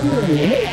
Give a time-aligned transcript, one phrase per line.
[0.00, 0.69] Mm-hmm.